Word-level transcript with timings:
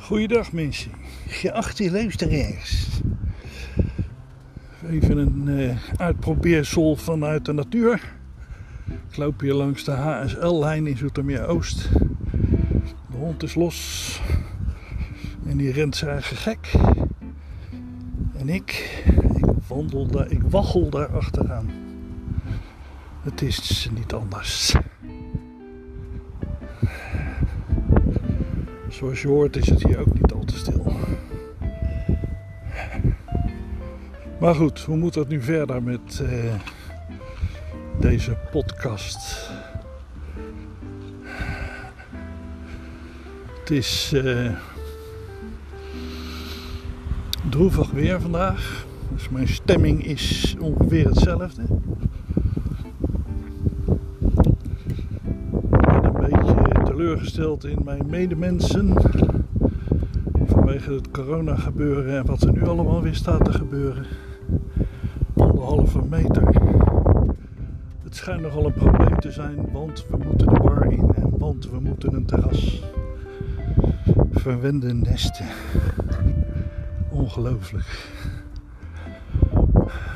Goeiedag 0.00 0.52
mensen, 0.52 0.90
geachte 1.26 1.90
luisteraars. 1.90 2.88
Even 4.88 5.16
een 5.18 5.48
uh, 5.48 5.76
uitprobeersel 5.96 6.96
vanuit 6.96 7.44
de 7.44 7.52
natuur. 7.52 8.12
Ik 9.10 9.16
loop 9.16 9.40
hier 9.40 9.54
langs 9.54 9.84
de 9.84 9.90
HSL-lijn 9.90 10.86
in 10.86 10.96
Zoetermeer 10.96 11.46
Oost. 11.46 11.88
De 13.10 13.16
hond 13.16 13.42
is 13.42 13.54
los 13.54 14.20
en 15.46 15.56
die 15.56 15.72
rent 15.72 15.96
zijn 15.96 16.10
eigen 16.10 16.36
gek. 16.36 16.72
En 18.36 18.48
ik, 18.48 19.02
ik 19.34 19.44
wandel 19.66 20.06
daar, 20.06 20.30
ik 20.30 20.42
waggel 20.42 20.90
daar 20.90 21.16
achteraan. 21.16 21.70
Het 23.22 23.42
is 23.42 23.88
niet 23.94 24.12
anders. 24.12 24.74
Zoals 29.00 29.22
je 29.22 29.28
hoort 29.28 29.56
is 29.56 29.68
het 29.68 29.82
hier 29.82 29.98
ook 29.98 30.14
niet 30.14 30.32
al 30.32 30.44
te 30.44 30.56
stil. 30.56 30.92
Maar 34.40 34.54
goed, 34.54 34.80
hoe 34.80 34.96
moet 34.96 35.14
dat 35.14 35.28
nu 35.28 35.42
verder 35.42 35.82
met 35.82 36.22
uh, 36.22 36.54
deze 38.00 38.36
podcast? 38.50 39.50
Het 43.60 43.70
is 43.70 44.12
uh, 44.14 44.50
droevig 47.50 47.90
weer 47.90 48.20
vandaag. 48.20 48.86
Dus 49.08 49.28
mijn 49.28 49.48
stemming 49.48 50.04
is 50.04 50.56
ongeveer 50.58 51.06
hetzelfde. 51.06 51.62
Teleurgesteld 57.00 57.64
in 57.64 57.78
mijn 57.84 58.06
medemensen. 58.06 58.94
Vanwege 60.44 60.92
het 60.92 61.10
corona 61.10 61.56
gebeuren 61.56 62.16
en 62.16 62.26
wat 62.26 62.42
er 62.42 62.52
nu 62.52 62.66
allemaal 62.68 63.02
weer 63.02 63.14
staat 63.14 63.44
te 63.44 63.52
gebeuren. 63.52 64.04
Anderhalve 65.36 66.00
meter. 66.08 66.42
Het 68.02 68.16
schijnt 68.16 68.42
nogal 68.42 68.66
een 68.66 68.72
probleem 68.72 69.18
te 69.18 69.30
zijn, 69.30 69.72
want 69.72 70.06
we 70.10 70.16
moeten 70.16 70.46
de 70.46 70.60
bar 70.60 70.92
in 70.92 71.12
en 71.14 71.38
want 71.38 71.70
we 71.70 71.80
moeten 71.80 72.14
een 72.14 72.24
terras. 72.24 72.82
Verwende 74.30 74.94
nesten. 74.94 75.46
Ongelooflijk. 77.10 78.08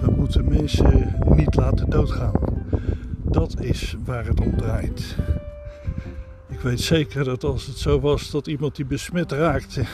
We 0.00 0.10
moeten 0.16 0.48
mensen 0.48 1.14
niet 1.36 1.54
laten 1.54 1.90
doodgaan. 1.90 2.40
Dat 3.22 3.60
is 3.60 3.96
waar 4.04 4.26
het 4.26 4.40
om 4.40 4.56
draait. 4.56 5.16
Ik 6.58 6.64
weet 6.64 6.80
zeker 6.80 7.24
dat 7.24 7.44
als 7.44 7.66
het 7.66 7.78
zo 7.78 8.00
was 8.00 8.30
dat 8.30 8.46
iemand 8.46 8.76
die 8.76 8.84
besmet 8.84 9.32
raakte 9.32 9.84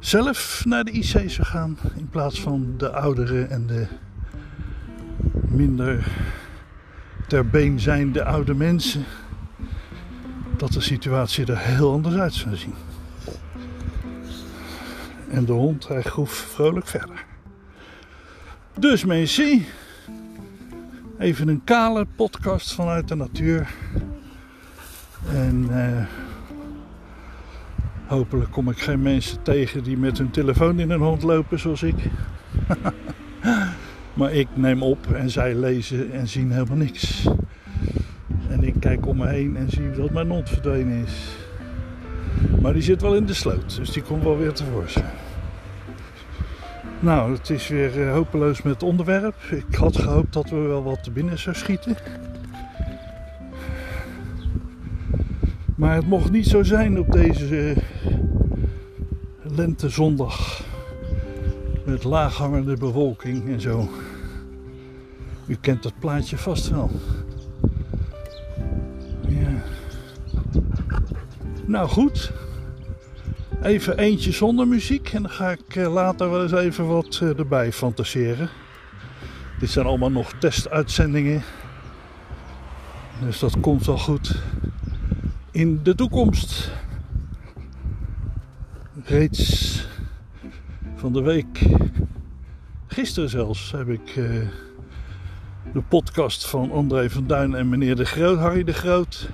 zelf 0.00 0.62
naar 0.64 0.84
de 0.84 0.90
IC 0.90 1.30
zou 1.30 1.42
gaan 1.42 1.78
in 1.96 2.08
plaats 2.08 2.40
van 2.40 2.74
de 2.76 2.92
ouderen 2.92 3.50
en 3.50 3.66
de 3.66 3.86
minder 5.48 6.06
ter 7.28 7.46
been 7.46 7.80
zijnde 7.80 8.24
oude 8.24 8.54
mensen, 8.54 9.04
dat 10.56 10.72
de 10.72 10.80
situatie 10.80 11.46
er 11.46 11.58
heel 11.58 11.92
anders 11.92 12.16
uit 12.16 12.34
zou 12.34 12.56
zien. 12.56 12.74
En 15.30 15.44
de 15.44 15.52
hond, 15.52 15.88
hij 15.88 16.02
groef 16.02 16.32
vrolijk 16.32 16.86
verder. 16.86 17.24
Dus 18.78 19.04
mensen, 19.04 19.64
even 21.18 21.48
een 21.48 21.64
kale 21.64 22.06
podcast 22.16 22.74
vanuit 22.74 23.08
de 23.08 23.14
natuur. 23.14 23.74
En 25.32 25.66
uh, 25.70 26.06
hopelijk 28.06 28.50
kom 28.50 28.70
ik 28.70 28.78
geen 28.78 29.02
mensen 29.02 29.42
tegen 29.42 29.82
die 29.82 29.96
met 29.96 30.18
hun 30.18 30.30
telefoon 30.30 30.80
in 30.80 30.90
hun 30.90 31.00
hand 31.00 31.22
lopen 31.22 31.58
zoals 31.58 31.82
ik. 31.82 31.94
maar 34.18 34.32
ik 34.32 34.48
neem 34.54 34.82
op 34.82 35.12
en 35.12 35.30
zij 35.30 35.54
lezen 35.54 36.12
en 36.12 36.28
zien 36.28 36.52
helemaal 36.52 36.76
niks. 36.76 37.28
En 38.48 38.62
ik 38.62 38.74
kijk 38.80 39.06
om 39.06 39.16
me 39.16 39.28
heen 39.28 39.56
en 39.56 39.70
zie 39.70 39.90
dat 39.90 40.10
mijn 40.10 40.30
hond 40.30 40.48
verdwenen 40.48 41.04
is. 41.04 41.36
Maar 42.60 42.72
die 42.72 42.82
zit 42.82 43.02
wel 43.02 43.14
in 43.14 43.26
de 43.26 43.34
sloot, 43.34 43.76
dus 43.76 43.90
die 43.90 44.02
komt 44.02 44.22
wel 44.22 44.38
weer 44.38 44.52
tevoorschijn. 44.52 45.12
Nou, 47.00 47.32
het 47.32 47.50
is 47.50 47.68
weer 47.68 47.98
uh, 47.98 48.12
hopeloos 48.12 48.62
met 48.62 48.72
het 48.72 48.82
onderwerp. 48.82 49.34
Ik 49.50 49.74
had 49.74 49.98
gehoopt 49.98 50.32
dat 50.32 50.50
we 50.50 50.56
wel 50.56 50.82
wat 50.82 51.10
binnen 51.12 51.38
zou 51.38 51.56
schieten. 51.56 51.96
Maar 55.74 55.94
het 55.94 56.06
mocht 56.06 56.30
niet 56.30 56.46
zo 56.46 56.62
zijn 56.62 56.98
op 56.98 57.12
deze 57.12 57.74
lentezondag. 59.42 60.62
Met 61.84 62.04
laaghangende 62.04 62.76
bewolking 62.76 63.48
en 63.48 63.60
zo. 63.60 63.88
U 65.46 65.56
kent 65.60 65.82
dat 65.82 65.98
plaatje 65.98 66.38
vast 66.38 66.68
wel. 66.68 66.90
Ja. 69.28 69.62
Nou 71.66 71.88
goed. 71.88 72.32
Even 73.62 73.98
eentje 73.98 74.32
zonder 74.32 74.68
muziek. 74.68 75.12
En 75.12 75.22
dan 75.22 75.30
ga 75.30 75.50
ik 75.50 75.76
eh, 75.76 75.92
later 75.92 76.30
wel 76.30 76.42
eens 76.42 76.52
even 76.52 76.86
wat 76.86 77.18
eh, 77.22 77.38
erbij 77.38 77.72
fantaseren. 77.72 78.48
Dit 79.58 79.70
zijn 79.70 79.86
allemaal 79.86 80.10
nog 80.10 80.32
testuitzendingen. 80.38 81.42
Dus 83.24 83.38
dat 83.38 83.60
komt 83.60 83.86
wel 83.86 83.98
goed 83.98 84.42
in 85.54 85.80
de 85.82 85.94
toekomst. 85.94 86.70
Reeds 89.04 89.86
van 90.94 91.12
de 91.12 91.22
week, 91.22 91.58
gisteren 92.86 93.28
zelfs, 93.28 93.70
heb 93.70 93.88
ik 93.88 94.16
uh, 94.16 94.48
de 95.72 95.82
podcast 95.88 96.46
van 96.46 96.72
André 96.72 97.10
van 97.10 97.26
Duin 97.26 97.54
en 97.54 97.68
meneer 97.68 97.96
de 97.96 98.04
Groot, 98.04 98.38
Harry 98.38 98.64
de 98.64 98.72
Groot, 98.72 99.28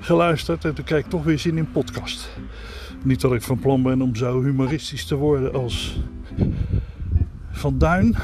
geluisterd. 0.00 0.64
En 0.64 0.74
toen 0.74 0.84
kijk 0.84 1.04
ik 1.04 1.10
toch 1.10 1.24
weer 1.24 1.38
zin 1.38 1.58
in 1.58 1.72
podcast. 1.72 2.28
Niet 3.02 3.20
dat 3.20 3.32
ik 3.32 3.42
van 3.42 3.58
plan 3.58 3.82
ben 3.82 4.02
om 4.02 4.16
zo 4.16 4.42
humoristisch 4.42 5.06
te 5.06 5.14
worden 5.14 5.54
als 5.54 6.00
Van 7.50 7.78
Duin. 7.78 8.16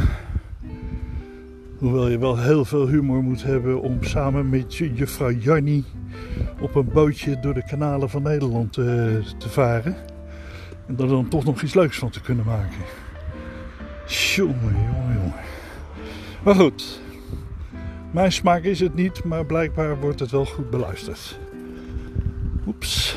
Hoewel 1.78 2.08
je 2.08 2.18
wel 2.18 2.38
heel 2.38 2.64
veel 2.64 2.88
humor 2.88 3.22
moet 3.22 3.42
hebben 3.42 3.80
om 3.80 4.04
samen 4.04 4.48
met 4.48 4.76
juffrouw 4.76 5.32
Jannie 5.32 5.84
op 6.62 6.74
een 6.74 6.88
bootje 6.92 7.40
door 7.40 7.54
de 7.54 7.64
kanalen 7.64 8.10
van 8.10 8.22
Nederland 8.22 8.76
uh, 8.76 8.86
te 9.38 9.48
varen. 9.48 9.96
En 10.86 10.98
er 10.98 11.08
dan 11.08 11.28
toch 11.28 11.44
nog 11.44 11.62
iets 11.62 11.74
leuks 11.74 11.98
van 11.98 12.10
te 12.10 12.20
kunnen 12.20 12.44
maken. 12.44 12.78
Jongen, 14.06 14.56
jongen, 14.62 15.14
jongen. 15.14 15.34
Maar 16.42 16.54
goed, 16.54 17.00
mijn 18.10 18.32
smaak 18.32 18.62
is 18.62 18.80
het 18.80 18.94
niet, 18.94 19.24
maar 19.24 19.46
blijkbaar 19.46 20.00
wordt 20.00 20.20
het 20.20 20.30
wel 20.30 20.44
goed 20.44 20.70
beluisterd. 20.70 21.38
Oeps. 22.66 23.16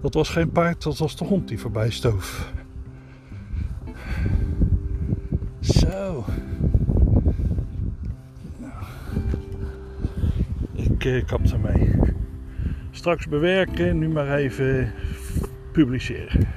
Dat 0.00 0.14
was 0.14 0.28
geen 0.28 0.50
paard, 0.50 0.82
dat 0.82 0.98
was 0.98 1.16
de 1.16 1.24
hond 1.24 1.48
die 1.48 1.58
voorbij 1.58 1.90
stoof. 1.90 2.52
Zo. 5.60 6.24
Kap 11.04 11.52
ermee. 11.52 11.90
Straks 12.90 13.28
bewerken, 13.28 13.98
nu 13.98 14.08
maar 14.08 14.36
even 14.36 14.92
publiceren. 15.72 16.48